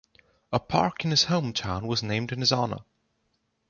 [0.51, 2.79] A park in his home town was named in his honour.